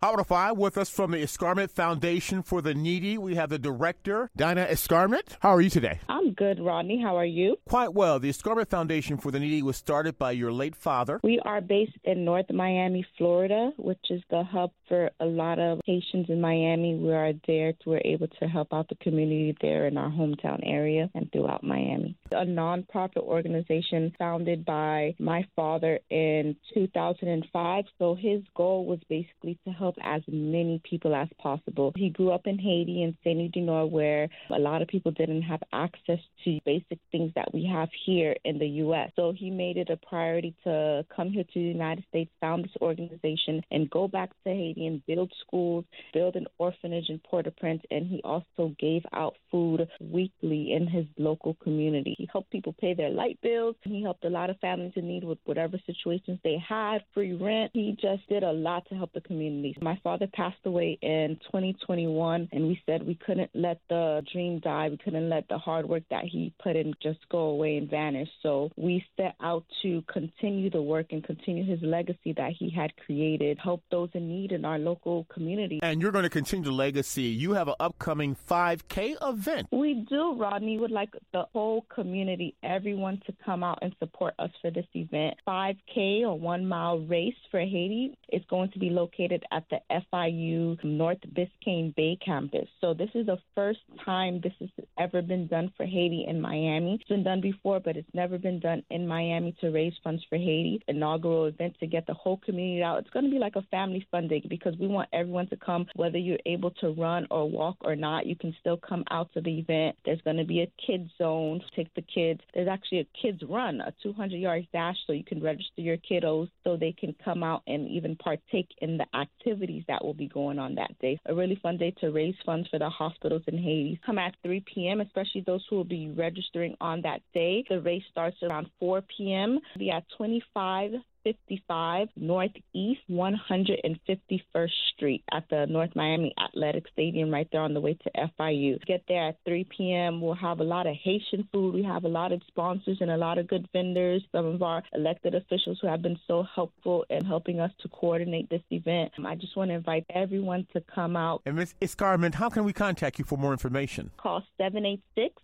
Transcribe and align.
Hour 0.00 0.22
five 0.22 0.56
with 0.56 0.78
us 0.78 0.88
from 0.88 1.10
the 1.10 1.20
Escarment 1.22 1.72
Foundation 1.72 2.44
for 2.44 2.62
the 2.62 2.72
Needy. 2.72 3.18
We 3.18 3.34
have 3.34 3.50
the 3.50 3.58
director, 3.58 4.30
Dinah 4.36 4.68
Escarment. 4.70 5.36
How 5.40 5.48
are 5.48 5.60
you 5.60 5.70
today? 5.70 5.98
I'm 6.08 6.34
good, 6.34 6.60
Rodney. 6.60 7.02
How 7.02 7.16
are 7.16 7.24
you? 7.24 7.56
Quite 7.68 7.94
well. 7.94 8.20
The 8.20 8.28
Escarment 8.28 8.70
Foundation 8.70 9.16
for 9.16 9.32
the 9.32 9.40
Needy 9.40 9.60
was 9.60 9.76
started 9.76 10.16
by 10.16 10.30
your 10.30 10.52
late 10.52 10.76
father. 10.76 11.18
We 11.24 11.40
are 11.44 11.60
based 11.60 11.98
in 12.04 12.24
North 12.24 12.48
Miami, 12.48 13.04
Florida, 13.16 13.72
which 13.76 13.98
is 14.10 14.22
the 14.30 14.44
hub 14.44 14.70
for 14.86 15.10
a 15.18 15.26
lot 15.26 15.58
of 15.58 15.80
Haitians 15.84 16.26
in 16.28 16.40
Miami. 16.40 16.94
We 16.94 17.12
are 17.12 17.32
there 17.48 17.72
to 17.72 17.90
we're 17.90 18.00
able 18.04 18.28
to 18.28 18.46
help 18.46 18.72
out 18.72 18.88
the 18.88 18.94
community 19.02 19.56
there 19.60 19.88
in 19.88 19.96
our 19.96 20.10
hometown 20.10 20.60
area 20.62 21.10
and 21.16 21.28
throughout 21.32 21.64
Miami. 21.64 22.16
A 22.30 22.46
nonprofit 22.46 23.22
organization 23.22 24.14
founded 24.16 24.64
by 24.64 25.16
my 25.18 25.44
father 25.56 25.98
in 26.08 26.54
2005. 26.72 27.84
So 27.98 28.14
his 28.14 28.42
goal 28.54 28.86
was 28.86 29.00
basically 29.08 29.58
to 29.64 29.72
help 29.72 29.87
help 29.88 29.96
as 30.02 30.22
many 30.28 30.80
people 30.88 31.14
as 31.14 31.28
possible. 31.40 31.92
He 31.96 32.10
grew 32.10 32.30
up 32.30 32.46
in 32.46 32.58
Haiti 32.58 33.02
in 33.02 33.16
Saint 33.24 33.52
du 33.52 33.60
Nord, 33.60 33.90
where 33.90 34.28
a 34.50 34.58
lot 34.58 34.82
of 34.82 34.88
people 34.88 35.12
didn't 35.12 35.42
have 35.42 35.62
access 35.72 36.18
to 36.44 36.60
basic 36.66 36.98
things 37.10 37.32
that 37.34 37.52
we 37.54 37.64
have 37.64 37.88
here 38.04 38.36
in 38.44 38.58
the 38.58 38.66
U.S. 38.66 39.10
So 39.16 39.32
he 39.36 39.50
made 39.50 39.76
it 39.76 39.88
a 39.90 39.96
priority 39.96 40.54
to 40.64 41.04
come 41.14 41.30
here 41.30 41.44
to 41.44 41.54
the 41.54 41.60
United 41.60 42.04
States, 42.08 42.30
found 42.40 42.64
this 42.64 42.76
organization, 42.82 43.62
and 43.70 43.88
go 43.88 44.08
back 44.08 44.30
to 44.44 44.50
Haiti 44.50 44.86
and 44.86 45.04
build 45.06 45.32
schools, 45.46 45.84
build 46.12 46.36
an 46.36 46.46
orphanage 46.58 47.08
in 47.08 47.20
Port-au-Prince, 47.20 47.82
and 47.90 48.06
he 48.06 48.20
also 48.24 48.74
gave 48.78 49.02
out 49.12 49.36
food 49.50 49.88
weekly 50.00 50.72
in 50.72 50.86
his 50.86 51.06
local 51.16 51.56
community. 51.62 52.14
He 52.18 52.28
helped 52.30 52.50
people 52.50 52.74
pay 52.78 52.94
their 52.94 53.10
light 53.10 53.38
bills. 53.42 53.76
He 53.84 54.02
helped 54.02 54.24
a 54.24 54.30
lot 54.30 54.50
of 54.50 54.58
families 54.58 54.92
in 54.96 55.08
need 55.08 55.24
with 55.24 55.38
whatever 55.44 55.78
situations 55.86 56.38
they 56.44 56.58
had, 56.66 56.98
free 57.14 57.32
rent. 57.32 57.70
He 57.72 57.96
just 58.00 58.28
did 58.28 58.42
a 58.42 58.52
lot 58.52 58.86
to 58.88 58.94
help 58.94 59.12
the 59.12 59.20
community. 59.20 59.76
My 59.80 59.98
father 60.02 60.26
passed 60.32 60.58
away 60.64 60.98
in 61.02 61.38
2021, 61.46 62.48
and 62.52 62.66
we 62.66 62.80
said 62.86 63.06
we 63.06 63.14
couldn't 63.14 63.50
let 63.54 63.80
the 63.88 64.22
dream 64.32 64.60
die. 64.60 64.88
We 64.90 64.96
couldn't 64.96 65.28
let 65.28 65.48
the 65.48 65.58
hard 65.58 65.88
work 65.88 66.02
that 66.10 66.24
he 66.24 66.52
put 66.62 66.76
in 66.76 66.94
just 67.02 67.20
go 67.30 67.38
away 67.38 67.76
and 67.76 67.88
vanish. 67.88 68.28
So 68.42 68.70
we 68.76 69.04
set 69.16 69.34
out 69.40 69.64
to 69.82 70.02
continue 70.12 70.70
the 70.70 70.82
work 70.82 71.06
and 71.10 71.22
continue 71.22 71.64
his 71.64 71.80
legacy 71.82 72.32
that 72.36 72.52
he 72.58 72.70
had 72.70 72.92
created, 73.04 73.58
help 73.62 73.82
those 73.90 74.10
in 74.14 74.28
need 74.28 74.52
in 74.52 74.64
our 74.64 74.78
local 74.78 75.26
community. 75.32 75.80
And 75.82 76.00
you're 76.00 76.12
going 76.12 76.24
to 76.24 76.30
continue 76.30 76.64
the 76.64 76.72
legacy. 76.72 77.22
You 77.22 77.52
have 77.52 77.68
an 77.68 77.74
upcoming 77.80 78.36
5K 78.48 79.16
event. 79.22 79.68
We 79.70 80.06
do, 80.08 80.34
Rodney. 80.36 80.78
Would 80.78 80.90
like 80.90 81.10
the 81.32 81.44
whole 81.52 81.84
community, 81.94 82.54
everyone, 82.62 83.20
to 83.26 83.34
come 83.44 83.62
out 83.62 83.78
and 83.82 83.94
support 83.98 84.34
us 84.38 84.50
for 84.60 84.70
this 84.70 84.86
event. 84.94 85.36
5K 85.46 86.22
or 86.22 86.38
one 86.38 86.66
mile 86.66 86.98
race 87.00 87.34
for 87.50 87.60
Haiti 87.60 88.16
is 88.32 88.42
going 88.48 88.70
to 88.72 88.78
be 88.78 88.90
located 88.90 89.44
at 89.50 89.67
the 89.70 89.80
FIU 89.90 90.82
North 90.84 91.18
Biscayne 91.32 91.94
Bay 91.94 92.18
campus. 92.24 92.68
So 92.80 92.94
this 92.94 93.10
is 93.14 93.26
the 93.26 93.38
first 93.54 93.80
time 94.04 94.40
this 94.42 94.52
has 94.60 94.68
ever 94.98 95.22
been 95.22 95.46
done 95.46 95.72
for 95.76 95.84
Haiti 95.84 96.26
in 96.28 96.40
Miami. 96.40 96.94
It's 96.94 97.08
been 97.08 97.24
done 97.24 97.40
before, 97.40 97.80
but 97.80 97.96
it's 97.96 98.08
never 98.14 98.38
been 98.38 98.60
done 98.60 98.82
in 98.90 99.06
Miami 99.06 99.54
to 99.60 99.68
raise 99.68 99.92
funds 100.02 100.22
for 100.28 100.36
Haiti. 100.36 100.82
Inaugural 100.88 101.46
event 101.46 101.76
to 101.80 101.86
get 101.86 102.06
the 102.06 102.14
whole 102.14 102.38
community 102.38 102.82
out. 102.82 102.98
It's 102.98 103.10
going 103.10 103.24
to 103.24 103.30
be 103.30 103.38
like 103.38 103.56
a 103.56 103.62
family 103.70 104.06
fun 104.10 104.28
day 104.28 104.42
because 104.48 104.74
we 104.78 104.86
want 104.86 105.08
everyone 105.12 105.48
to 105.48 105.56
come, 105.56 105.86
whether 105.96 106.18
you're 106.18 106.38
able 106.46 106.70
to 106.80 106.90
run 106.90 107.26
or 107.30 107.48
walk 107.48 107.76
or 107.82 107.96
not. 107.96 108.26
You 108.26 108.36
can 108.36 108.54
still 108.60 108.76
come 108.76 109.04
out 109.10 109.32
to 109.34 109.40
the 109.40 109.58
event. 109.58 109.96
There's 110.04 110.22
going 110.22 110.36
to 110.36 110.44
be 110.44 110.62
a 110.62 110.72
kids 110.86 111.10
zone. 111.18 111.60
Take 111.76 111.92
the 111.94 112.02
kids. 112.02 112.40
There's 112.54 112.68
actually 112.68 113.00
a 113.00 113.08
kids 113.20 113.42
run, 113.48 113.80
a 113.80 113.92
200 114.02 114.36
yard 114.36 114.66
dash, 114.72 114.96
so 115.06 115.12
you 115.12 115.24
can 115.24 115.42
register 115.42 115.82
your 115.82 115.96
kiddos 115.98 116.50
so 116.64 116.76
they 116.76 116.92
can 116.92 117.14
come 117.24 117.42
out 117.42 117.62
and 117.66 117.88
even 117.88 118.16
partake 118.16 118.68
in 118.80 118.96
the 118.96 119.06
activity 119.14 119.57
activities 119.58 119.84
that 119.88 120.04
will 120.04 120.14
be 120.14 120.28
going 120.28 120.58
on 120.58 120.74
that 120.76 120.96
day. 121.00 121.18
A 121.26 121.34
really 121.34 121.58
fun 121.62 121.76
day 121.76 121.92
to 122.00 122.10
raise 122.10 122.34
funds 122.46 122.68
for 122.68 122.78
the 122.78 122.88
hospitals 122.88 123.42
in 123.46 123.58
Haiti. 123.58 124.00
Come 124.04 124.18
at 124.18 124.34
3 124.42 124.62
p.m., 124.72 125.00
especially 125.00 125.42
those 125.46 125.64
who 125.68 125.76
will 125.76 125.84
be 125.84 126.10
registering 126.10 126.76
on 126.80 127.02
that 127.02 127.22
day. 127.34 127.64
The 127.68 127.80
race 127.80 128.02
starts 128.10 128.36
around 128.42 128.70
4 128.78 129.02
p.m. 129.16 129.58
Be 129.76 129.90
at 129.90 130.04
25 130.16 130.92
55 131.28 132.08
Northeast 132.16 133.00
151st 133.10 134.70
Street 134.94 135.22
at 135.30 135.44
the 135.50 135.66
North 135.66 135.90
Miami 135.94 136.32
Athletic 136.42 136.84
Stadium, 136.92 137.30
right 137.30 137.46
there 137.52 137.60
on 137.60 137.74
the 137.74 137.80
way 137.80 137.94
to 137.94 138.10
FIU. 138.38 138.82
Get 138.86 139.02
there 139.08 139.28
at 139.28 139.36
3 139.44 139.64
p.m. 139.64 140.22
We'll 140.22 140.34
have 140.34 140.60
a 140.60 140.64
lot 140.64 140.86
of 140.86 140.94
Haitian 140.94 141.46
food. 141.52 141.74
We 141.74 141.82
have 141.82 142.04
a 142.04 142.08
lot 142.08 142.32
of 142.32 142.40
sponsors 142.46 142.98
and 143.00 143.10
a 143.10 143.16
lot 143.16 143.36
of 143.36 143.46
good 143.46 143.68
vendors. 143.74 144.22
Some 144.32 144.46
of 144.46 144.62
our 144.62 144.82
elected 144.94 145.34
officials 145.34 145.78
who 145.82 145.88
have 145.88 146.00
been 146.00 146.18
so 146.26 146.44
helpful 146.54 147.04
in 147.10 147.26
helping 147.26 147.60
us 147.60 147.72
to 147.82 147.88
coordinate 147.88 148.48
this 148.48 148.62
event. 148.70 149.12
Um, 149.18 149.26
I 149.26 149.34
just 149.34 149.54
want 149.54 149.70
to 149.70 149.74
invite 149.74 150.06
everyone 150.14 150.66
to 150.72 150.80
come 150.80 151.14
out. 151.14 151.42
And 151.44 151.56
Ms. 151.56 151.74
Escarment, 151.82 152.36
how 152.36 152.48
can 152.48 152.64
we 152.64 152.72
contact 152.72 153.18
you 153.18 153.24
for 153.26 153.36
more 153.36 153.52
information? 153.52 154.10
Call 154.16 154.42
786 154.56 155.34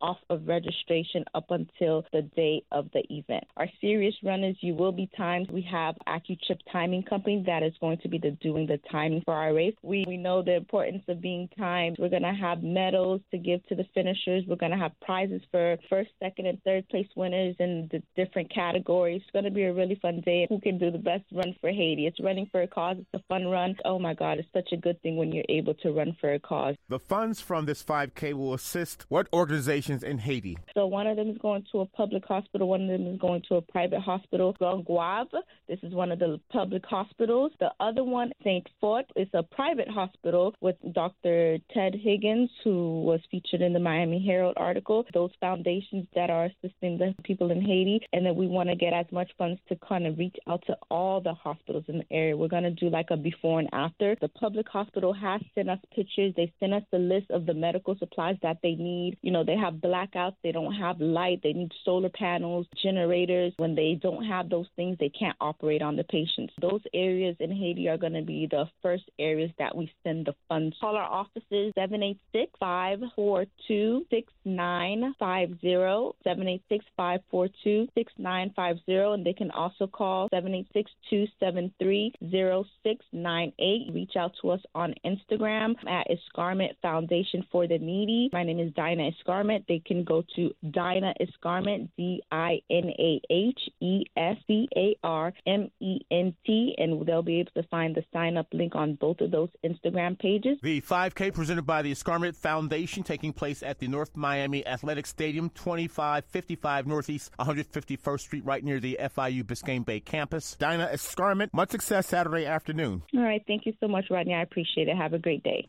off 0.00 0.18
of 0.30 0.46
registration 0.46 1.24
up 1.34 1.50
until 1.50 2.04
the 2.12 2.22
day 2.22 2.62
of 2.72 2.88
the 2.92 3.02
event. 3.10 3.44
Our 3.56 3.68
serious 3.80 4.14
runners, 4.22 4.56
you 4.60 4.74
will 4.74 4.92
be 4.92 5.08
timed. 5.16 5.50
We 5.50 5.66
have 5.70 5.94
AccuChip 6.06 6.60
Timing 6.72 7.02
Company 7.02 7.42
that 7.46 7.62
is 7.62 7.72
going 7.80 7.98
to 7.98 8.08
be 8.08 8.18
the, 8.18 8.32
doing 8.32 8.66
the 8.66 8.78
timing 8.90 9.22
for 9.24 9.34
our 9.34 9.54
race. 9.54 9.74
We, 9.82 10.04
we 10.06 10.16
know 10.16 10.42
the 10.42 10.56
importance 10.56 11.02
of 11.08 11.20
being 11.20 11.48
timed. 11.58 11.96
We're 11.98 12.08
going 12.08 12.22
to 12.22 12.32
have 12.32 12.62
medals 12.62 13.20
to 13.30 13.38
give 13.38 13.64
to 13.66 13.74
the 13.74 13.84
finishers. 13.94 14.44
We're 14.46 14.56
going 14.56 14.72
to 14.72 14.78
have 14.78 14.92
prizes 15.00 15.42
for 15.50 15.76
first, 15.88 16.10
second, 16.22 16.46
and 16.46 16.62
third 16.62 16.88
place 16.88 17.08
winners 17.16 17.56
in 17.58 17.88
the 17.92 18.02
different 18.16 18.52
categories. 18.52 19.22
It's 19.22 19.30
going 19.32 19.44
to 19.44 19.50
be 19.50 19.64
a 19.64 19.72
really 19.72 19.98
fun 20.00 20.20
day. 20.24 20.46
Who 20.48 20.60
can 20.60 20.78
do 20.78 20.90
the 20.90 20.98
best 20.98 21.24
run 21.32 21.54
for 21.60 21.70
Haiti? 21.70 22.06
It's 22.06 22.20
running 22.20 22.48
for 22.50 22.62
a 22.62 22.66
cause. 22.66 22.96
It's 22.98 23.22
a 23.22 23.24
fun 23.28 23.46
run. 23.46 23.76
Oh 23.84 23.98
my 23.98 24.14
God, 24.14 24.38
it's 24.38 24.48
such 24.52 24.72
a 24.72 24.76
good 24.76 25.00
thing 25.02 25.16
when 25.16 25.32
you're 25.32 25.44
able 25.48 25.74
to 25.74 25.92
run 25.92 26.16
for 26.20 26.32
a 26.32 26.38
cause. 26.38 26.74
The 26.88 26.98
funds 26.98 27.40
from 27.40 27.66
this 27.66 27.82
5K 27.82 28.34
will 28.34 28.54
assist 28.64 29.04
what 29.08 29.28
organizations 29.32 30.02
in 30.02 30.18
Haiti? 30.18 30.56
So 30.74 30.86
one 30.86 31.06
of 31.06 31.16
them 31.16 31.28
is 31.28 31.38
going 31.38 31.64
to 31.72 31.80
a 31.80 31.86
public 31.86 32.24
hospital, 32.24 32.68
one 32.68 32.82
of 32.82 32.88
them 32.88 33.06
is 33.06 33.20
going 33.20 33.42
to 33.48 33.56
a 33.56 33.62
private 33.62 34.00
hospital. 34.00 34.56
Gonave, 34.58 35.28
this 35.68 35.78
is 35.82 35.92
one 35.92 36.10
of 36.10 36.18
the 36.18 36.40
public 36.50 36.84
hospitals. 36.86 37.52
The 37.60 37.70
other 37.78 38.04
one, 38.04 38.32
St. 38.42 38.66
Fort, 38.80 39.04
is 39.16 39.28
a 39.34 39.42
private 39.42 39.88
hospital 39.88 40.54
with 40.60 40.76
Dr. 40.92 41.58
Ted 41.72 41.94
Higgins, 41.94 42.50
who 42.62 43.02
was 43.02 43.20
featured 43.30 43.60
in 43.60 43.74
the 43.74 43.78
Miami 43.78 44.24
Herald 44.24 44.54
article. 44.56 45.04
Those 45.12 45.30
foundations 45.40 46.06
that 46.14 46.30
are 46.30 46.46
assisting 46.46 46.96
the 46.98 47.14
people 47.22 47.50
in 47.50 47.60
Haiti, 47.60 48.00
and 48.12 48.24
that 48.24 48.34
we 48.34 48.46
want 48.46 48.70
to 48.70 48.76
get 48.76 48.94
as 48.94 49.06
much 49.12 49.30
funds 49.36 49.60
to 49.68 49.76
kind 49.86 50.06
of 50.06 50.16
reach 50.18 50.36
out 50.48 50.62
to 50.66 50.76
all 50.90 51.20
the 51.20 51.34
hospitals 51.34 51.84
in 51.88 51.98
the 51.98 52.04
area. 52.10 52.36
We're 52.36 52.48
going 52.48 52.62
to 52.62 52.70
do 52.70 52.88
like 52.88 53.08
a 53.10 53.16
before 53.16 53.60
and 53.60 53.68
after. 53.72 54.16
The 54.20 54.28
public 54.28 54.68
hospital 54.68 55.12
has 55.12 55.42
sent 55.54 55.68
us 55.68 55.78
pictures. 55.94 56.32
They 56.36 56.52
sent 56.60 56.72
us 56.72 56.82
the 56.90 56.98
list 56.98 57.30
of 57.30 57.44
the 57.44 57.54
medical 57.54 57.96
supplies 57.98 58.36
that 58.42 58.53
they 58.62 58.74
need. 58.74 59.18
You 59.22 59.32
know, 59.32 59.44
they 59.44 59.56
have 59.56 59.74
blackouts, 59.74 60.36
they 60.42 60.52
don't 60.52 60.74
have 60.74 61.00
light, 61.00 61.40
they 61.42 61.52
need 61.52 61.72
solar 61.84 62.10
panels, 62.10 62.66
generators. 62.82 63.52
When 63.56 63.74
they 63.74 63.98
don't 64.00 64.24
have 64.24 64.48
those 64.48 64.66
things, 64.76 64.96
they 64.98 65.08
can't 65.08 65.36
operate 65.40 65.82
on 65.82 65.96
the 65.96 66.04
patients. 66.04 66.54
Those 66.60 66.80
areas 66.92 67.36
in 67.40 67.50
Haiti 67.50 67.88
are 67.88 67.98
going 67.98 68.14
to 68.14 68.22
be 68.22 68.46
the 68.50 68.66
first 68.82 69.04
areas 69.18 69.50
that 69.58 69.76
we 69.76 69.90
send 70.02 70.26
the 70.26 70.34
funds. 70.48 70.76
Call 70.80 70.96
our 70.96 71.02
offices 71.02 71.72
786 71.74 72.52
542 72.58 74.06
6950 74.10 76.16
786 76.24 76.84
542 76.96 77.88
6950 77.94 79.14
and 79.14 79.26
they 79.26 79.32
can 79.32 79.50
also 79.50 79.86
call 79.86 80.28
786 80.30 80.90
273 81.10 82.12
0698. 82.20 83.94
Reach 83.94 84.12
out 84.16 84.32
to 84.40 84.50
us 84.50 84.60
on 84.74 84.94
Instagram 85.04 85.74
at 85.88 86.06
Escarment 86.10 86.72
Foundation 86.82 87.46
for 87.50 87.66
the 87.66 87.78
Needy. 87.78 88.30
My 88.44 88.52
name 88.52 88.60
is 88.60 88.74
Dinah 88.74 89.08
Escarment. 89.08 89.64
They 89.68 89.78
can 89.78 90.04
go 90.04 90.22
to 90.36 90.54
Dinah 90.70 91.14
Escarment, 91.18 91.88
D 91.96 92.22
I 92.30 92.60
N 92.68 92.90
A 92.90 93.18
H 93.30 93.58
E 93.80 94.04
S 94.18 94.36
C 94.46 94.68
A 94.76 94.94
R 95.02 95.32
M 95.46 95.70
E 95.80 96.00
N 96.10 96.34
T, 96.44 96.74
and 96.76 97.06
they'll 97.06 97.22
be 97.22 97.40
able 97.40 97.52
to 97.52 97.62
find 97.70 97.94
the 97.94 98.04
sign 98.12 98.36
up 98.36 98.46
link 98.52 98.74
on 98.74 98.96
both 98.96 99.22
of 99.22 99.30
those 99.30 99.48
Instagram 99.64 100.18
pages. 100.18 100.58
The 100.62 100.82
5K 100.82 101.32
presented 101.32 101.64
by 101.64 101.80
the 101.80 101.92
Escarment 101.92 102.36
Foundation 102.36 103.02
taking 103.02 103.32
place 103.32 103.62
at 103.62 103.78
the 103.78 103.88
North 103.88 104.14
Miami 104.14 104.66
Athletic 104.66 105.06
Stadium, 105.06 105.48
2555 105.48 106.86
Northeast 106.86 107.32
151st 107.38 108.20
Street, 108.20 108.44
right 108.44 108.62
near 108.62 108.78
the 108.78 108.98
FIU 109.00 109.42
Biscayne 109.42 109.86
Bay 109.86 110.00
campus. 110.00 110.54
Dinah 110.56 110.90
Escarment, 110.92 111.54
much 111.54 111.70
success 111.70 112.08
Saturday 112.08 112.44
afternoon. 112.44 113.04
All 113.14 113.22
right. 113.22 113.42
Thank 113.46 113.64
you 113.64 113.72
so 113.80 113.88
much, 113.88 114.04
Rodney. 114.10 114.34
I 114.34 114.42
appreciate 114.42 114.88
it. 114.88 114.96
Have 114.98 115.14
a 115.14 115.18
great 115.18 115.42
day. 115.42 115.62